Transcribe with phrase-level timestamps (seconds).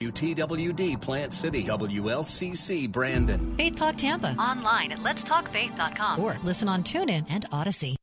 [0.00, 3.54] WTWD Plant City, WLCC Brandon.
[3.56, 4.34] Faith Talk Tampa.
[4.38, 6.20] Online at letstalkfaith.com.
[6.20, 7.96] Or listen on TuneIn and Odyssey.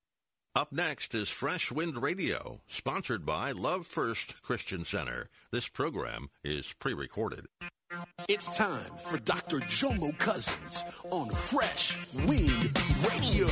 [0.53, 5.27] Up next is Fresh Wind Radio, sponsored by Love First Christian Center.
[5.51, 7.47] This program is pre recorded.
[8.27, 9.57] It's time for Dr.
[9.61, 12.77] Jomo Cousins on Fresh Wind
[13.09, 13.47] Radio.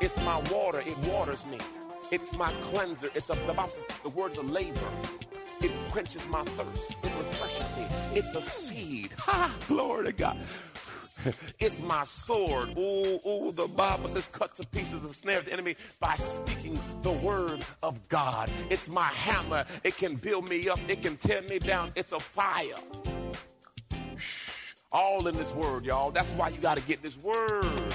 [0.00, 1.58] It's my water, it waters me.
[2.10, 3.10] It's my cleanser.
[3.14, 4.88] It's a, the Bible says the words of laver.
[5.60, 6.92] It quenches my thirst.
[6.92, 7.86] It refreshes me.
[8.14, 9.12] It's a seed.
[9.18, 9.54] Ha!
[9.68, 10.38] Glory to God.
[11.58, 12.76] It's my sword.
[12.76, 16.78] Ooh, ooh, the Bible says cut to pieces the snare of the enemy by speaking
[17.02, 18.50] the word of God.
[18.68, 19.64] It's my hammer.
[19.82, 20.78] It can build me up.
[20.88, 21.92] It can tear me down.
[21.94, 22.74] It's a fire.
[24.92, 26.10] All in this word, y'all.
[26.10, 27.94] That's why you got to get this word.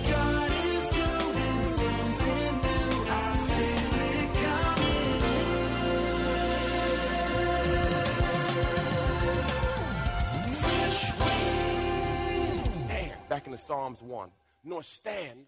[13.71, 14.29] Psalms 1.
[14.65, 15.45] Nor stand,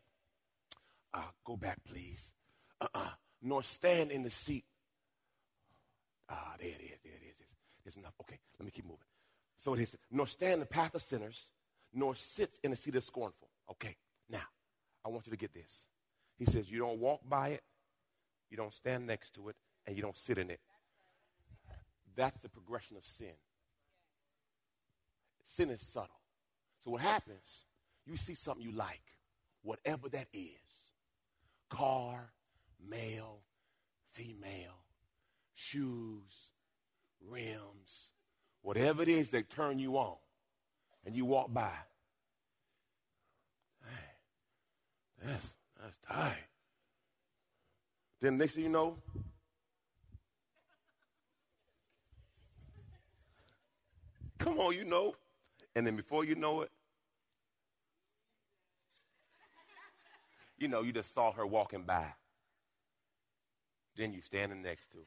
[1.14, 2.30] uh, go back, please.
[2.80, 3.10] Uh-uh.
[3.42, 4.64] Nor stand in the seat.
[6.30, 7.48] Ah, there it is, there it is.
[7.84, 8.14] There's enough.
[8.22, 9.04] Okay, let me keep moving.
[9.58, 11.52] So it is, nor stand in the path of sinners,
[11.94, 13.50] nor sits in the seat of scornful.
[13.70, 13.98] Okay,
[14.30, 14.48] now,
[15.06, 15.88] I want you to get this.
[16.38, 17.64] He says, you don't walk by it,
[18.50, 20.62] you don't stand next to it, and you don't sit in it.
[22.16, 23.36] That's the progression of sin.
[25.44, 26.22] Sin is subtle.
[26.80, 27.66] So what happens,
[28.06, 29.02] you see something you like,
[29.62, 30.50] whatever that is
[31.70, 32.32] car,
[32.88, 33.40] male,
[34.12, 34.84] female,
[35.54, 36.52] shoes,
[37.28, 38.12] rims,
[38.62, 40.18] whatever it is that turn you on,
[41.06, 41.72] and you walk by.
[45.24, 46.36] That's, that's tight.
[48.20, 48.98] Then next thing you know,
[54.38, 55.16] come on, you know.
[55.76, 56.72] And then before you know it,
[60.64, 62.06] you know, you just saw her walking by.
[63.98, 65.04] Then you standing next to her.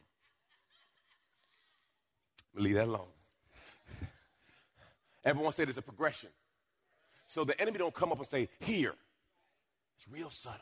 [2.62, 3.08] Leave that alone.
[5.24, 6.28] Everyone said it's a progression.
[7.26, 8.94] So the enemy don't come up and say, here.
[9.96, 10.60] It's real subtle.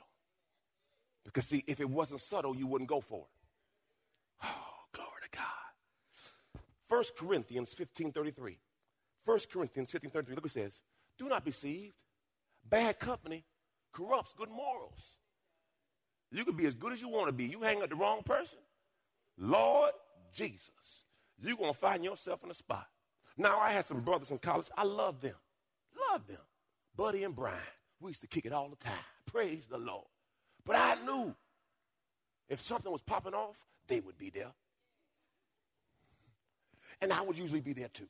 [1.25, 4.45] Because see, if it wasn't subtle, you wouldn't go for it.
[4.45, 6.63] Oh, glory to God.
[6.89, 8.59] 1 Corinthians 15 33.
[9.25, 10.35] 1 Corinthians 15 33.
[10.37, 10.83] Look what it says.
[11.19, 11.95] Do not be deceived.
[12.65, 13.45] Bad company
[13.95, 15.17] corrupts good morals.
[16.31, 17.45] You can be as good as you want to be.
[17.45, 18.59] You hang with the wrong person.
[19.39, 19.93] Lord
[20.35, 21.05] Jesus,
[21.41, 22.87] you're going to find yourself in a spot.
[23.37, 24.69] Now, I had some brothers in college.
[24.77, 25.35] I love them.
[26.11, 26.41] Love them.
[26.97, 27.59] Buddy and Brian.
[28.01, 28.93] We used to kick it all the time.
[29.27, 30.07] Praise the Lord.
[30.65, 31.35] But I knew
[32.49, 34.53] if something was popping off, they would be there.
[37.01, 38.09] And I would usually be there too.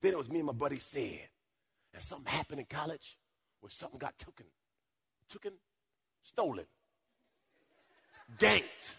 [0.00, 1.28] Then it was me and my buddy said,
[1.94, 3.16] and something happened in college
[3.60, 4.46] where something got taken,
[5.30, 5.52] taken,
[6.22, 6.66] stolen,
[8.38, 8.94] ganked.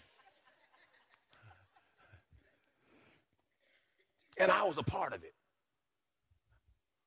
[4.37, 5.33] And I was a part of it.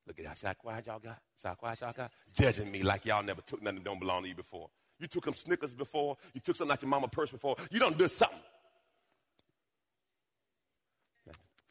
[0.06, 0.38] Look at that.
[0.38, 1.18] See how quiet y'all got?
[1.36, 2.10] See how quiet y'all got?
[2.32, 4.70] Judging me like y'all never took nothing that don't belong to you before.
[4.98, 6.16] You took some Snickers before.
[6.32, 7.56] You took something out your mama purse before.
[7.70, 8.38] You don't do something.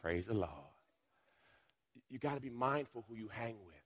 [0.01, 0.51] Praise the Lord.
[2.09, 3.76] You got to be mindful who you hang with.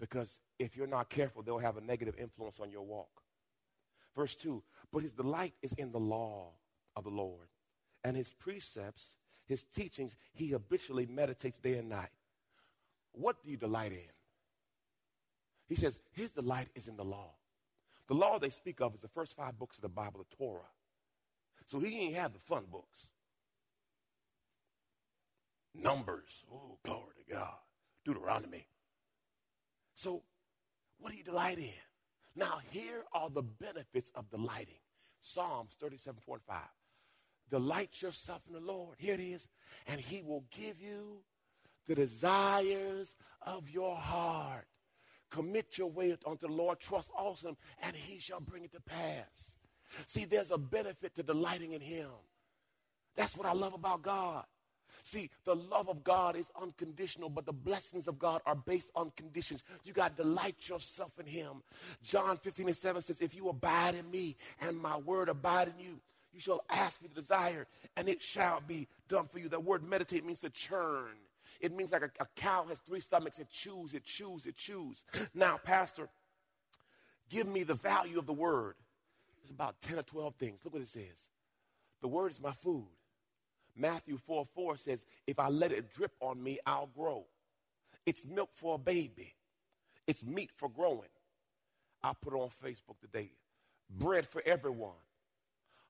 [0.00, 3.22] Because if you're not careful, they'll have a negative influence on your walk.
[4.14, 4.62] Verse 2
[4.92, 6.52] But his delight is in the law
[6.96, 7.48] of the Lord,
[8.02, 12.10] and his precepts, his teachings, he habitually meditates day and night.
[13.12, 14.12] What do you delight in?
[15.68, 17.30] He says his delight is in the law.
[18.08, 20.60] The law they speak of is the first five books of the Bible, the Torah.
[21.66, 23.08] So he ain't have the fun books.
[25.74, 26.44] Numbers.
[26.52, 27.54] Oh, glory to God.
[28.04, 28.66] Deuteronomy.
[29.94, 30.22] So,
[30.98, 31.70] what do you delight in?
[32.36, 34.80] Now, here are the benefits of delighting.
[35.20, 36.56] Psalms 37, 4 and 5.
[37.50, 38.96] Delight yourself in the Lord.
[38.98, 39.46] Here it is.
[39.86, 41.22] And he will give you
[41.86, 44.66] the desires of your heart.
[45.30, 46.80] Commit your way unto the Lord.
[46.80, 49.56] Trust also him, and he shall bring it to pass.
[50.06, 52.08] See, there's a benefit to delighting in him.
[53.16, 54.44] That's what I love about God.
[55.06, 59.12] See, the love of God is unconditional, but the blessings of God are based on
[59.16, 59.62] conditions.
[59.84, 61.62] You got to delight yourself in Him.
[62.02, 65.84] John 15 and 7 says, If you abide in me and my word abide in
[65.84, 66.00] you,
[66.32, 67.66] you shall ask me the desire,
[67.98, 69.50] and it shall be done for you.
[69.50, 71.12] That word meditate means to churn.
[71.60, 73.38] It means like a, a cow has three stomachs.
[73.38, 75.04] It chews, it chews, it chews.
[75.34, 76.08] Now, Pastor,
[77.28, 78.76] give me the value of the word.
[79.42, 80.60] It's about 10 or 12 things.
[80.64, 81.28] Look what it says.
[82.00, 82.86] The word is my food.
[83.76, 87.24] Matthew 4 4 says, If I let it drip on me, I'll grow.
[88.06, 89.34] It's milk for a baby,
[90.06, 91.08] it's meat for growing.
[92.02, 93.30] I put it on Facebook today.
[93.88, 94.92] Bread for everyone,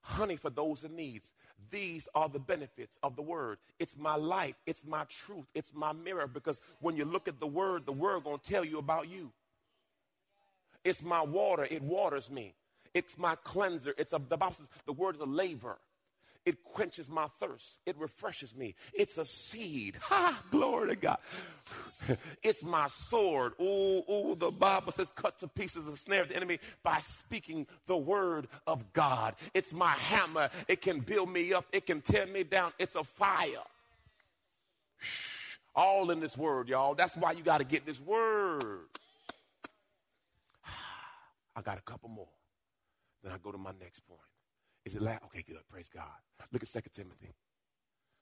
[0.01, 1.23] honey for those in need.
[1.71, 3.57] These are the benefits of the word.
[3.79, 7.47] It's my light, it's my truth, it's my mirror because when you look at the
[7.47, 9.31] word, the word going to tell you about you.
[10.83, 12.53] It's my water, it waters me.
[12.93, 13.93] It's my cleanser.
[13.97, 15.77] It's a, the Bible says the word is a laver.
[16.45, 17.79] It quenches my thirst.
[17.87, 18.75] It refreshes me.
[18.93, 19.95] It's a seed.
[20.01, 20.43] Ha!
[20.51, 21.17] Glory to God.
[22.43, 23.53] It's my sword.
[23.59, 27.65] Oh, oh, the Bible says, cut to pieces the snare of the enemy by speaking
[27.87, 29.33] the word of God.
[29.55, 30.51] It's my hammer.
[30.67, 31.65] It can build me up.
[31.71, 32.73] It can tear me down.
[32.77, 33.63] It's a fire.
[35.75, 36.93] All in this word, y'all.
[36.93, 38.85] That's why you got to get this word.
[41.55, 42.29] I got a couple more.
[43.23, 44.21] Then I go to my next point.
[44.85, 45.19] Is it loud?
[45.25, 45.67] Okay, good.
[45.69, 46.03] Praise God.
[46.51, 47.33] Look at 2 Timothy.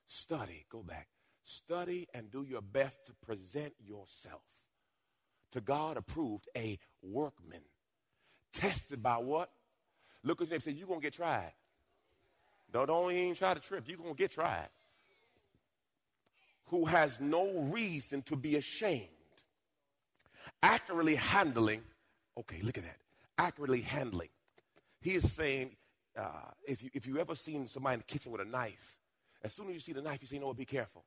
[0.06, 1.08] Study, go back.
[1.44, 4.42] Study and do your best to present yourself
[5.54, 7.62] to God approved, a workman.
[8.52, 9.50] Tested by what?
[10.24, 10.60] Look at his name.
[10.60, 11.54] Say, you're going to get tried.
[12.74, 13.86] No, don't even try to trip.
[13.88, 14.70] You're going to get tried.
[16.68, 19.10] Who has no reason to be ashamed.
[20.64, 21.84] Accurately handling.
[22.38, 22.98] Okay, look at that.
[23.38, 24.30] Accurately handling.
[25.02, 25.76] He is saying
[26.18, 28.98] uh, if, you, if you ever seen somebody in the kitchen with a knife,
[29.44, 31.04] as soon as you see the knife, you say, no, be careful.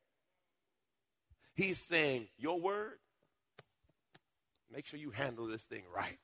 [1.54, 2.98] He's saying, your word,
[4.72, 6.18] make sure you handle this thing right.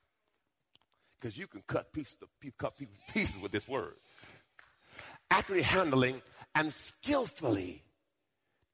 [1.19, 2.19] Because you can cut pieces,
[2.58, 2.75] cut
[3.14, 3.94] pieces with this word.
[5.31, 6.20] Accurately handling
[6.55, 7.82] and skillfully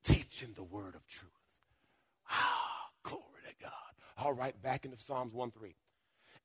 [0.03, 1.31] teaching the word of truth.
[2.31, 3.73] Ah, glory to God.
[4.17, 5.75] All right, back into Psalms 1 3.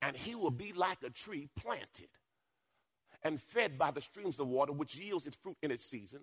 [0.02, 2.10] And he will be like a tree planted
[3.24, 6.22] and fed by the streams of water, which yields its fruit in its season.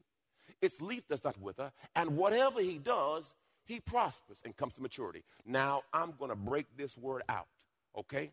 [0.60, 5.22] Its leaf does not wither, and whatever he does, he prospers and comes to maturity.
[5.46, 7.46] Now, I'm going to break this word out,
[7.96, 8.32] okay?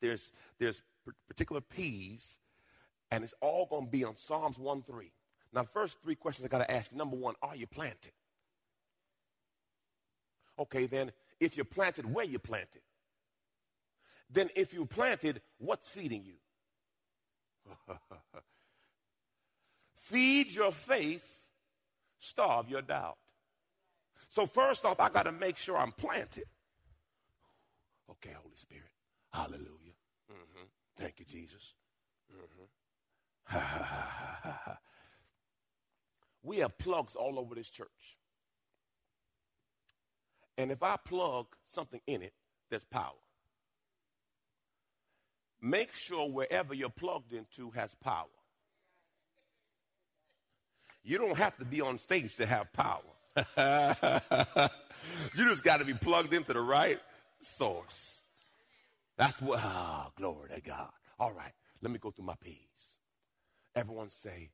[0.00, 0.80] There's, there's
[1.28, 2.38] particular P's,
[3.10, 5.12] and it's all going to be on Psalms 1 3.
[5.52, 6.92] Now, first three questions I got to ask.
[6.92, 6.98] You.
[6.98, 8.12] Number one, are you planted?
[10.58, 12.82] Okay, then, if you're planted, where you planted?
[14.30, 16.34] Then, if you planted, what's feeding you?
[19.96, 21.42] Feed your faith,
[22.18, 23.18] starve your doubt.
[24.28, 26.44] So, first off, I got to make sure I'm planted.
[28.10, 28.90] Okay, Holy Spirit.
[29.32, 29.94] Hallelujah.
[30.30, 30.64] Mm-hmm.
[30.96, 31.74] Thank you, Jesus.
[32.32, 32.64] Mm-hmm.
[36.42, 38.18] we have plugs all over this church.
[40.58, 42.32] And if I plug something in it,
[42.68, 43.12] there's power
[45.60, 48.26] make sure wherever you're plugged into has power.
[51.02, 53.00] You don't have to be on stage to have power.
[55.34, 57.00] you just got to be plugged into the right
[57.40, 58.20] source.
[59.16, 60.90] That's what, oh, glory to God.
[61.18, 62.98] All right, let me go through my P's.
[63.74, 64.50] Everyone say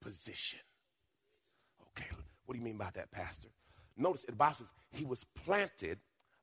[0.00, 0.60] position.
[1.90, 2.08] Okay,
[2.44, 3.48] what do you mean by that, Pastor?
[3.96, 5.98] Notice it says he was planted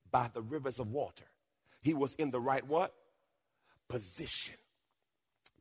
[0.09, 1.25] by the rivers of water.
[1.81, 2.93] He was in the right what?
[3.91, 4.55] Position.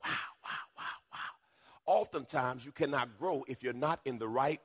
[0.05, 0.11] Wow,
[0.45, 1.99] wow, wow, wow.
[2.01, 4.61] Oftentimes, you cannot grow if you're not in the right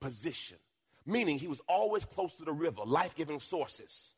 [0.00, 0.58] position.
[1.06, 4.16] Meaning, he was always close to the river, life giving sources.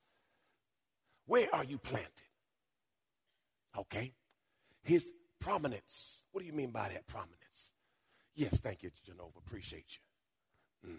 [1.26, 2.10] Where are you planted?
[3.76, 4.14] Okay.
[4.82, 6.22] His prominence.
[6.32, 7.34] What do you mean by that prominence?
[8.34, 9.32] Yes, thank you, Genova.
[9.36, 9.98] Appreciate
[10.84, 10.90] you.
[10.92, 10.98] Mm.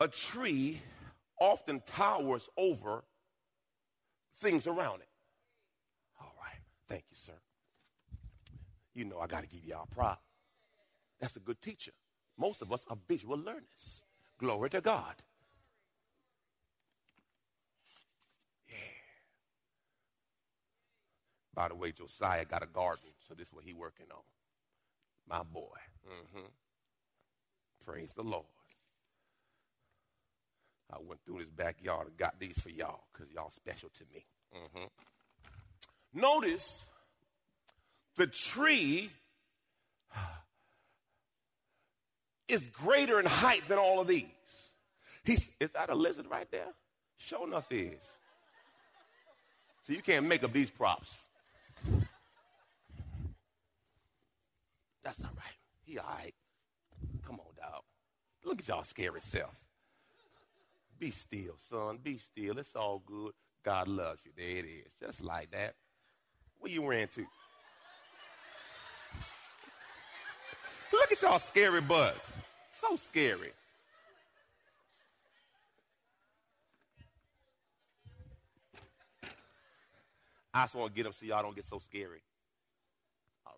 [0.00, 0.80] A tree
[1.38, 3.04] often towers over
[4.38, 5.08] things around it.
[6.92, 7.32] Thank you, sir.
[8.92, 10.20] You know I got to give y'all prop.
[11.18, 11.92] That's a good teacher.
[12.38, 14.02] Most of us are visual learners.
[14.36, 15.14] Glory to God.
[18.68, 18.74] Yeah.
[21.54, 24.24] By the way, Josiah got a garden, so this is what he working on.
[25.26, 25.78] My boy.
[26.06, 26.46] Mm-hmm.
[27.86, 28.44] Praise the Lord.
[30.92, 34.26] I went through his backyard and got these for y'all because y'all special to me.
[34.54, 35.11] Mm-hmm.
[36.14, 36.86] Notice
[38.16, 39.10] the tree
[42.48, 44.26] is greater in height than all of these.
[45.24, 46.68] He's, is that a lizard right there?
[47.16, 48.02] Sure enough is.
[49.82, 51.26] So you can't make up these props.
[55.02, 55.56] That's all right.
[55.84, 56.34] He all right.
[57.26, 57.82] Come on, dog.
[58.44, 59.58] Look at y'all scary self.
[60.98, 61.98] Be still, son.
[62.02, 62.58] Be still.
[62.58, 63.32] It's all good.
[63.64, 64.32] God loves you.
[64.36, 64.92] There it is.
[65.00, 65.74] Just like that.
[66.62, 67.26] Where you ran to?
[70.92, 72.36] Look at y'all scary buzz.
[72.70, 73.50] So scary.
[80.54, 82.22] I just want to get them so y'all don't get so scary.
[83.44, 83.56] All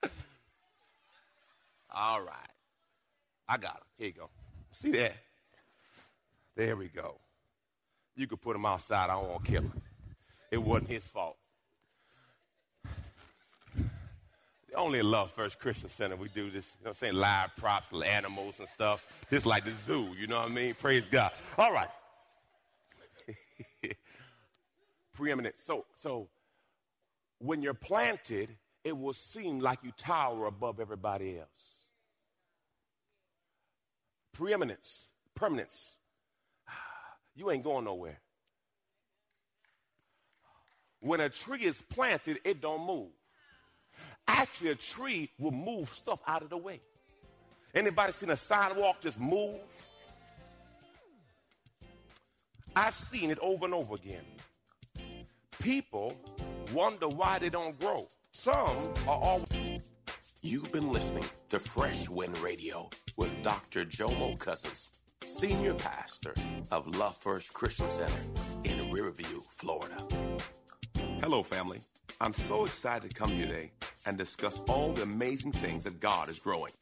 [0.00, 0.10] right.
[1.94, 2.36] All right.
[3.46, 3.82] I got him.
[3.98, 4.30] Here you go.
[4.72, 5.12] See that?
[6.56, 7.21] There we go.
[8.22, 9.10] You could put him outside.
[9.10, 9.82] I don't want to kill him.
[10.52, 11.36] It wasn't his fault.
[13.64, 17.88] The Only Love First Christian Center we do this, you know I'm saying, live props,
[17.92, 19.04] animals and stuff.
[19.28, 20.74] This like the zoo, you know what I mean?
[20.74, 21.32] Praise God.
[21.58, 21.88] All right.
[25.12, 25.58] Preeminent.
[25.58, 26.28] So, so
[27.40, 28.50] when you're planted,
[28.84, 31.88] it will seem like you tower above everybody else.
[34.32, 35.96] Preeminence, permanence.
[37.34, 38.20] You ain't going nowhere.
[41.00, 43.10] When a tree is planted, it don't move.
[44.28, 46.80] Actually, a tree will move stuff out of the way.
[47.74, 49.60] Anybody seen a sidewalk just move?
[52.76, 54.24] I've seen it over and over again.
[55.60, 56.16] People
[56.72, 58.08] wonder why they don't grow.
[58.30, 59.82] Some are always.
[60.40, 63.84] You've been listening to Fresh Wind Radio with Dr.
[63.84, 64.90] Jomo Cousins,
[65.24, 66.34] Senior Pastor
[66.70, 68.20] of Love First Christian Center
[68.64, 70.06] in Riverview, Florida.
[71.20, 71.80] Hello, family.
[72.20, 73.72] I'm so excited to come here today
[74.06, 76.72] and discuss all the amazing things that God is growing.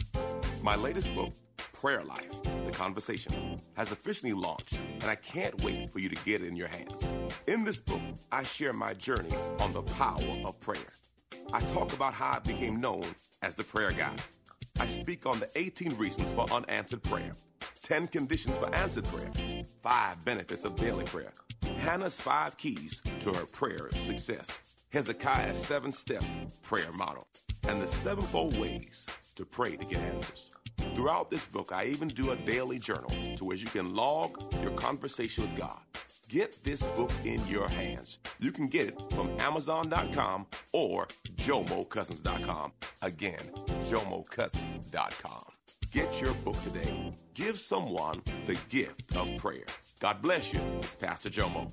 [0.62, 1.32] My latest book,
[1.72, 6.42] Prayer Life The Conversation, has officially launched, and I can't wait for you to get
[6.42, 7.04] it in your hands.
[7.46, 10.92] In this book, I share my journey on the power of prayer.
[11.52, 13.04] I talk about how I became known
[13.42, 14.14] as the prayer guy.
[14.78, 17.34] I speak on the 18 reasons for unanswered prayer,
[17.90, 21.32] 10 conditions for answered prayer, 5 benefits of daily prayer,
[21.78, 26.22] Hannah's 5 keys to her prayer success, Hezekiah's 7 step
[26.62, 27.26] prayer model,
[27.66, 30.52] and the sevenfold ways to pray to get answers.
[30.94, 34.70] Throughout this book, I even do a daily journal to where you can log your
[34.74, 35.80] conversation with God.
[36.28, 38.20] Get this book in your hands.
[38.38, 42.72] You can get it from Amazon.com or JomoCousins.com.
[43.02, 43.50] Again,
[43.90, 45.59] JomoCousins.com.
[45.90, 47.12] Get your book today.
[47.34, 49.64] Give someone the gift of prayer.
[49.98, 50.60] God bless you.
[50.78, 51.72] It's Pastor Jomo.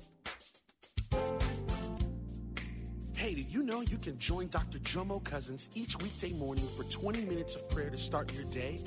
[3.14, 4.80] Hey, did you know you can join Dr.
[4.80, 8.80] Jomo Cousins each weekday morning for 20 minutes of prayer to start your day?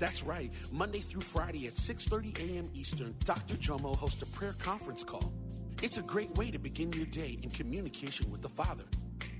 [0.00, 0.50] That's right.
[0.72, 2.68] Monday through Friday at 6:30 a.m.
[2.74, 3.54] Eastern, Dr.
[3.54, 5.32] Jomo hosts a prayer conference call.
[5.80, 8.84] It's a great way to begin your day in communication with the Father.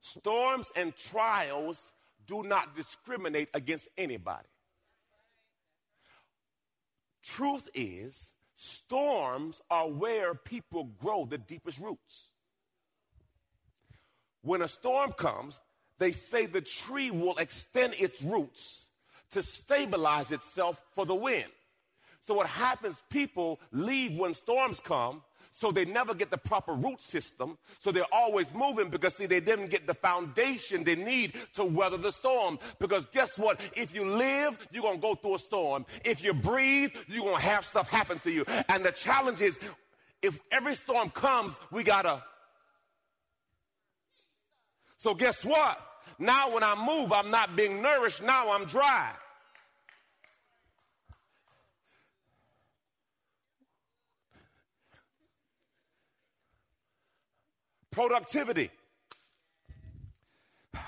[0.00, 1.92] Storms and trials
[2.26, 4.48] do not discriminate against anybody.
[7.22, 12.30] Truth is, storms are where people grow the deepest roots.
[14.40, 15.60] When a storm comes,
[15.98, 18.86] they say the tree will extend its roots
[19.32, 21.52] to stabilize itself for the wind.
[22.20, 25.20] So what happens, people leave when storms come
[25.56, 27.58] So they never get the proper root system.
[27.78, 31.96] So they're always moving because, see, they didn't get the foundation they need to weather
[31.96, 32.58] the storm.
[32.80, 33.60] Because guess what?
[33.76, 35.86] If you live, you're going to go through a storm.
[36.04, 38.44] If you breathe, you're going to have stuff happen to you.
[38.68, 39.56] And the challenge is
[40.22, 42.20] if every storm comes, we got to.
[44.96, 45.80] So guess what?
[46.18, 48.24] Now when I move, I'm not being nourished.
[48.24, 49.12] Now I'm dry.
[57.94, 58.70] Productivity.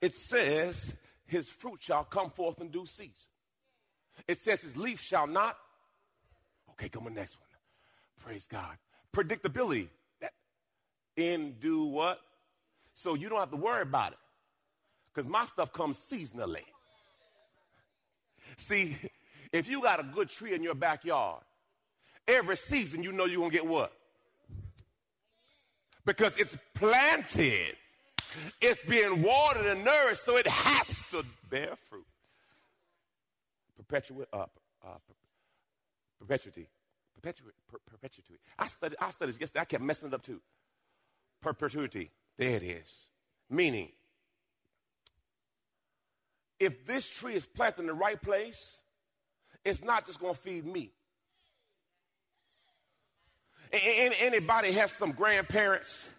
[0.00, 0.94] It says,
[1.26, 3.30] His fruit shall come forth in due season.
[4.28, 5.56] It says, His leaf shall not.
[6.72, 7.48] Okay, come on, next one.
[8.20, 8.76] Praise God.
[9.16, 9.88] Predictability.
[10.20, 10.32] That
[11.16, 12.18] in do what?
[12.92, 14.18] So you don't have to worry about it.
[15.12, 16.64] Because my stuff comes seasonally.
[18.58, 18.96] See,
[19.52, 21.42] if you got a good tree in your backyard,
[22.28, 23.92] every season you know you're to get what?
[26.04, 27.76] Because it's planted.
[28.60, 32.06] It's being watered and nourished, so it has to bear fruit.
[33.76, 34.46] Perpetuate, uh,
[34.84, 34.88] uh,
[36.18, 36.68] perpetuity.
[37.14, 37.56] Perpetuity.
[37.70, 38.34] Per- perpetuity.
[38.58, 39.60] I studied, I studied yesterday.
[39.60, 40.40] I kept messing it up too.
[41.40, 42.10] Perpetuity.
[42.36, 42.92] There it is.
[43.48, 43.90] Meaning,
[46.58, 48.80] if this tree is planted in the right place,
[49.64, 50.90] it's not just going to feed me.
[53.74, 56.10] Anybody has some grandparents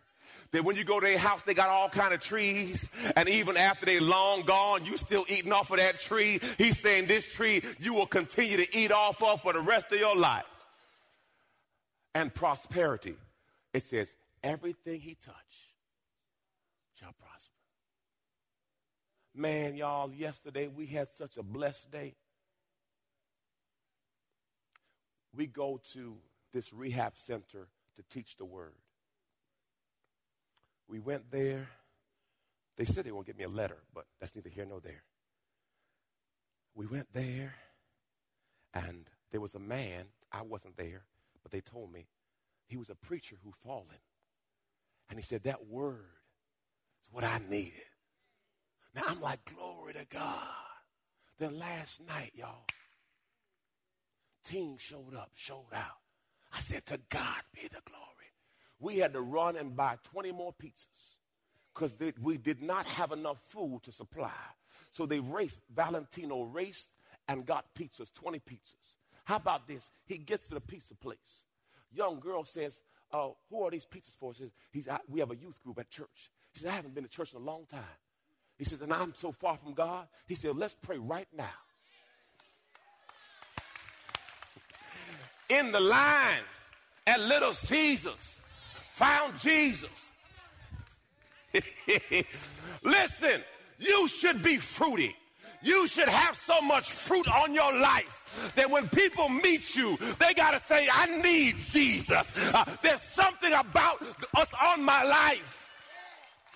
[0.52, 3.58] that when you go to their house, they got all kind of trees, and even
[3.58, 6.40] after they long gone, you still eating off of that tree.
[6.58, 10.00] He's saying this tree you will continue to eat off of for the rest of
[10.00, 10.46] your life.
[12.14, 13.16] And prosperity.
[13.74, 15.36] It says, everything he touch
[16.98, 17.52] shall prosper.
[19.36, 22.16] Man, y'all, yesterday we had such a blessed day.
[25.36, 26.16] We go to
[26.56, 28.74] this rehab center to teach the word.
[30.88, 31.68] We went there.
[32.78, 35.04] They said they won't give me a letter, but that's neither here nor there.
[36.74, 37.56] We went there,
[38.74, 40.06] and there was a man.
[40.32, 41.04] I wasn't there,
[41.44, 42.08] but they told me
[42.68, 44.00] he was a preacher who fallen.
[45.10, 46.06] And he said, That word
[47.02, 47.74] is what I needed.
[48.94, 50.40] Now I'm like, Glory to God.
[51.38, 52.66] Then last night, y'all,
[54.46, 56.05] team showed up, showed out.
[56.56, 58.02] I said, To God be the glory.
[58.80, 61.18] We had to run and buy 20 more pizzas
[61.74, 64.32] because we did not have enough food to supply.
[64.92, 66.96] So they raced, Valentino raced
[67.28, 68.96] and got pizzas, 20 pizzas.
[69.26, 69.92] How about this?
[70.06, 71.44] He gets to the pizza place.
[71.92, 74.32] Young girl says, uh, Who are these pizzas for?
[74.32, 76.32] He says, He's, We have a youth group at church.
[76.54, 77.82] She says, I haven't been to church in a long time.
[78.58, 80.08] He says, And I'm so far from God.
[80.28, 81.50] He said, Let's pray right now.
[85.50, 86.44] In the line
[87.08, 88.40] at Little Caesars
[88.94, 90.12] found Jesus.
[92.84, 93.44] Listen,
[93.80, 95.16] you should be fruity.
[95.62, 100.34] You should have so much fruit on your life that when people meet you, they
[100.34, 102.34] got to say, I need Jesus.
[102.54, 104.02] Uh, there's something about
[104.36, 105.64] us on my life.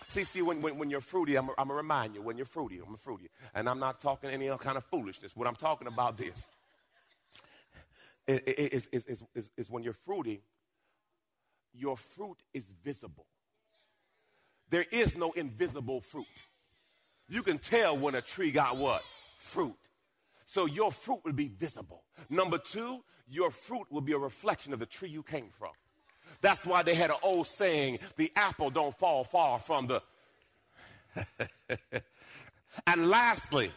[0.10, 2.80] See, see, when, when, when you're fruity, I'm going to remind you, when you're fruity,
[2.86, 3.30] I'm a fruity.
[3.56, 5.36] And I'm not talking any kind of foolishness.
[5.36, 6.48] What I'm talking about this
[8.30, 10.42] is, is, is, is, when you're fruity,
[11.74, 13.26] your fruit is visible.
[14.70, 16.26] There is no invisible fruit.
[17.28, 19.04] You can tell when a tree got what?
[19.40, 19.76] Fruit.
[20.46, 22.04] So your fruit will be visible.
[22.30, 25.72] Number two, your fruit will be a reflection of the tree you came from.
[26.42, 30.02] That's why they had an old saying, the apple don't fall far from the.
[32.88, 33.72] and lastly,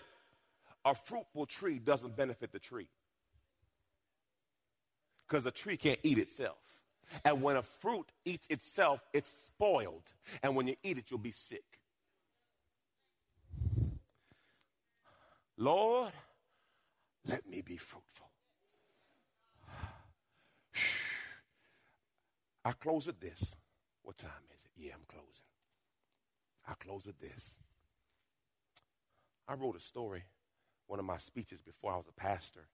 [0.84, 2.88] a fruitful tree doesn't benefit the tree
[5.32, 6.58] because a tree can't eat itself.
[7.24, 10.12] And when a fruit eats itself, it's spoiled.
[10.42, 11.64] And when you eat it, you'll be sick.
[15.56, 16.12] Lord,
[17.26, 18.28] let me be fruitful.
[22.66, 23.56] I close with this.
[24.02, 24.72] What time is it?
[24.76, 25.46] Yeah, I'm closing.
[26.68, 27.54] I close with this.
[29.48, 30.24] I wrote a story,
[30.88, 32.68] one of my speeches before I was a pastor,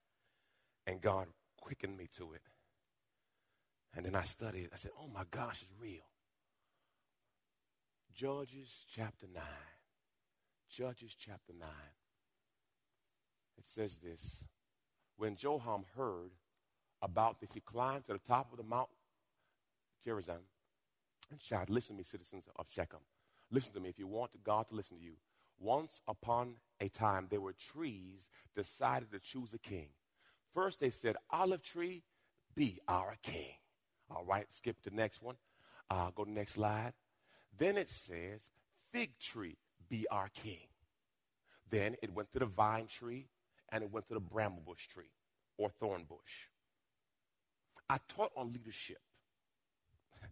[0.88, 1.28] and God
[1.60, 2.42] quickened me to it.
[3.96, 4.70] And then I studied.
[4.72, 6.04] I said, oh my gosh, it's real.
[8.14, 9.42] Judges chapter 9.
[10.68, 11.68] Judges chapter 9.
[13.56, 14.42] It says this.
[15.16, 16.30] When Jotham heard
[17.02, 18.88] about this, he climbed to the top of the Mount
[20.04, 20.42] Gerizim
[21.30, 23.00] and shouted, Listen to me, citizens of Shechem.
[23.50, 25.14] Listen to me if you want God to listen to you.
[25.58, 29.88] Once upon a time, there were trees decided to choose a king.
[30.54, 32.02] First, they said, Olive tree,
[32.54, 33.54] be our king.
[34.10, 35.36] All right, skip the next one.
[35.90, 36.92] Uh, go to the next slide.
[37.56, 38.50] Then it says,
[38.92, 39.58] Fig tree,
[39.88, 40.68] be our king.
[41.70, 43.28] Then it went to the vine tree
[43.70, 45.10] and it went to the bramble bush tree
[45.58, 46.48] or thorn bush.
[47.90, 48.98] I taught on leadership.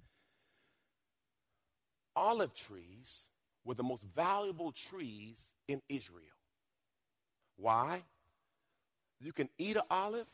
[2.16, 3.26] Olive trees
[3.64, 6.22] were the most valuable trees in Israel.
[7.56, 8.02] Why?
[9.20, 10.26] You can eat an olive.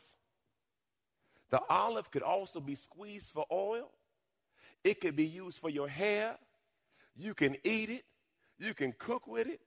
[1.50, 3.90] The olive could also be squeezed for oil.
[4.84, 6.36] It could be used for your hair.
[7.14, 8.04] You can eat it.
[8.58, 9.60] You can cook with it.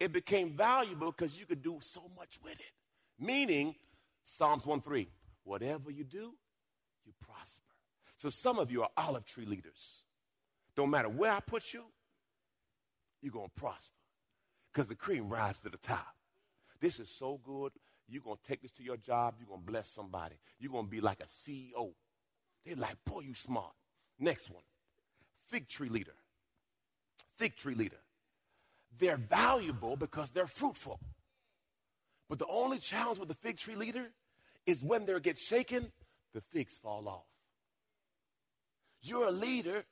[0.00, 2.72] It became valuable because you could do so much with it.
[3.18, 3.74] Meaning,
[4.24, 5.08] Psalms 1 3,
[5.44, 6.34] whatever you do,
[7.04, 7.62] you prosper.
[8.16, 10.02] So some of you are olive tree leaders.
[10.74, 11.84] Don't matter where I put you,
[13.22, 13.94] you're going to prosper
[14.72, 16.14] because the cream rises to the top.
[16.80, 17.72] This is so good.
[18.08, 19.34] You're going to take this to your job.
[19.38, 20.36] You're going to bless somebody.
[20.58, 21.92] You're going to be like a CEO.
[22.64, 23.72] They're like, boy, you smart.
[24.18, 24.62] Next one
[25.46, 26.14] fig tree leader.
[27.36, 28.00] Fig tree leader.
[28.98, 30.98] They're valuable because they're fruitful.
[32.28, 34.10] But the only challenge with the fig tree leader
[34.66, 35.92] is when they get shaken,
[36.34, 37.26] the figs fall off.
[39.02, 39.84] You're a leader,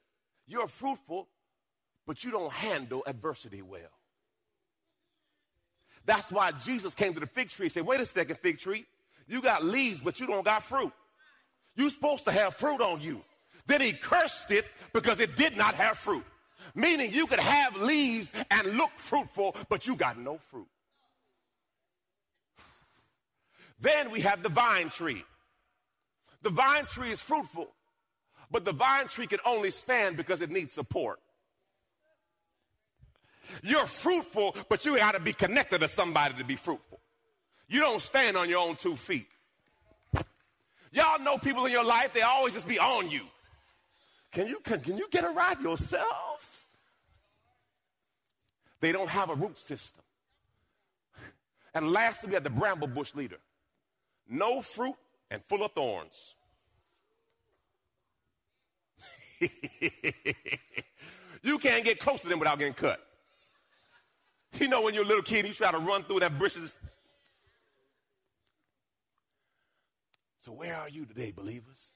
[0.46, 1.28] you're fruitful,
[2.06, 3.92] but you don't handle adversity well.
[6.06, 8.84] That's why Jesus came to the fig tree and said, Wait a second, fig tree.
[9.26, 10.92] You got leaves, but you don't got fruit.
[11.76, 13.22] You're supposed to have fruit on you.
[13.66, 16.24] Then he cursed it because it did not have fruit.
[16.74, 20.66] Meaning you could have leaves and look fruitful, but you got no fruit.
[23.80, 25.24] Then we have the vine tree.
[26.42, 27.70] The vine tree is fruitful,
[28.50, 31.18] but the vine tree can only stand because it needs support.
[33.62, 37.00] You're fruitful, but you got to be connected to somebody to be fruitful.
[37.68, 39.28] You don't stand on your own two feet.
[40.92, 43.22] Y'all know people in your life, they always just be on you.
[44.30, 46.66] Can you, can, can you get a ride yourself?
[48.80, 50.02] They don't have a root system.
[51.74, 53.38] And lastly, we have the bramble bush leader.
[54.28, 54.94] No fruit
[55.30, 56.34] and full of thorns.
[61.42, 63.04] you can't get close to them without getting cut.
[64.58, 66.76] You know, when you're a little kid, you try to run through that bushes.
[70.40, 71.92] So, where are you today, believers?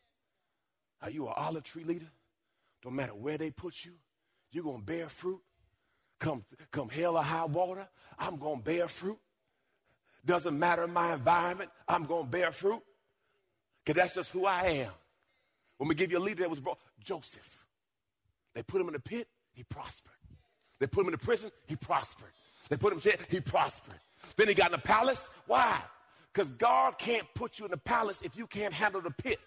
[1.02, 2.08] Are you an olive tree leader?
[2.82, 3.92] Don't matter where they put you,
[4.50, 5.40] you're going to bear fruit.
[6.18, 7.86] Come, come hell or high water,
[8.18, 9.18] I'm going to bear fruit.
[10.24, 12.82] Doesn't matter my environment, I'm going to bear fruit.
[13.84, 14.92] Because that's just who I am.
[15.76, 17.64] When we give you a leader that was brought, Joseph,
[18.54, 20.12] they put him in the pit, he prospered.
[20.80, 22.32] They put him in the prison, he prospered.
[22.68, 23.98] They put him in jail, he prospered.
[24.36, 25.28] Then he got in the palace.
[25.46, 25.80] Why?
[26.32, 29.38] Because God can't put you in the palace if you can't handle the pit.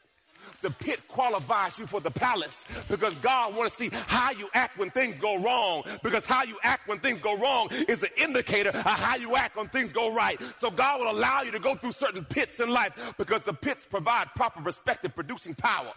[0.62, 4.78] The pit qualifies you for the palace because God wants to see how you act
[4.78, 5.84] when things go wrong.
[6.04, 9.56] Because how you act when things go wrong is an indicator of how you act
[9.56, 10.42] when things go right.
[10.58, 13.86] So God will allow you to go through certain pits in life because the pits
[13.86, 15.92] provide proper perspective, producing power.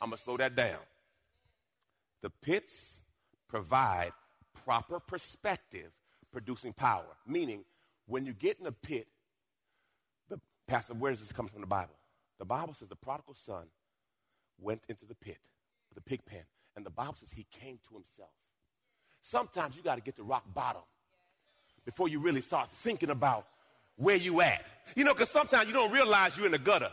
[0.00, 0.80] I'm going to slow that down.
[2.22, 3.00] The pits
[3.48, 4.12] provide
[4.64, 5.90] proper perspective,
[6.32, 7.04] producing power.
[7.26, 7.64] Meaning,
[8.06, 9.06] when you get in a pit,
[10.28, 11.94] the pastor, where does this come from the Bible?
[12.38, 13.64] The Bible says the prodigal son
[14.60, 15.38] went into the pit,
[15.94, 16.42] the pig pen,
[16.76, 18.30] and the Bible says he came to himself.
[19.20, 20.82] Sometimes you got to get to rock bottom
[21.84, 23.46] before you really start thinking about
[23.96, 24.64] where you at.
[24.96, 26.90] You know, because sometimes you don't realize you're in the gutter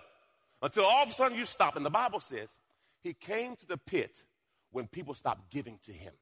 [0.61, 1.75] until all of a sudden you stop.
[1.75, 2.55] And the Bible says
[3.01, 4.23] he came to the pit
[4.71, 6.13] when people stopped giving to him.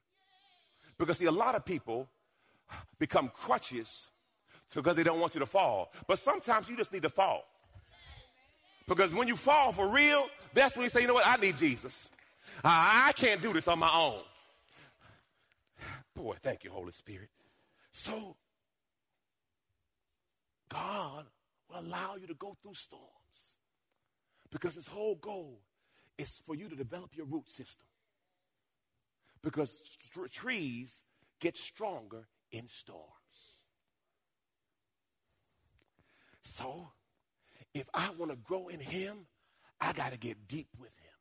[0.97, 2.07] Because see, a lot of people
[2.99, 4.10] become crutches
[4.73, 5.91] because they don't want you to fall.
[6.07, 7.45] But sometimes you just need to fall.
[8.88, 11.57] Because when you fall for real, that's when you say, you know what, I need
[11.57, 12.10] Jesus.
[12.63, 14.21] I, I can't do this on my own.
[16.15, 17.29] Boy, thank you, Holy Spirit.
[17.91, 18.36] So,
[20.69, 21.25] God
[21.69, 23.03] will allow you to go through storms
[24.51, 25.60] because his whole goal
[26.17, 27.86] is for you to develop your root system.
[29.47, 29.81] Because
[30.12, 31.05] st- trees
[31.39, 33.62] get stronger in storms.
[36.41, 36.89] So,
[37.73, 39.25] if I want to grow in Him,
[39.79, 41.13] I got to get deep with Him.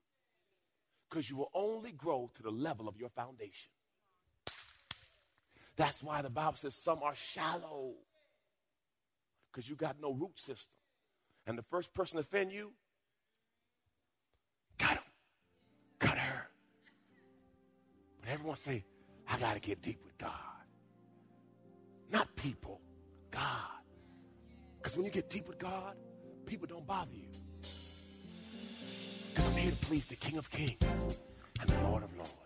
[1.09, 3.71] Because you will only grow to the level of your foundation.
[5.77, 7.93] That's why the Bible says some are shallow.
[9.53, 10.75] Because you got no root system.
[11.47, 12.73] And the first person to offend you,
[18.27, 18.85] But everyone say,
[19.29, 20.33] I got to get deep with God.
[22.11, 22.81] Not people,
[23.31, 23.41] God.
[24.79, 25.95] Because when you get deep with God,
[26.45, 27.29] people don't bother you.
[29.29, 31.19] Because I'm here to please the King of Kings
[31.61, 32.46] and the Lord of Lords.